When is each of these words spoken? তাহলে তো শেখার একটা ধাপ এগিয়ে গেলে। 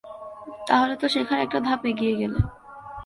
তাহলে 0.67 0.93
তো 0.95 1.05
শেখার 1.07 1.39
একটা 1.39 1.59
ধাপ 1.59 1.81
এগিয়ে 1.85 2.15
গেলে। 2.15 2.39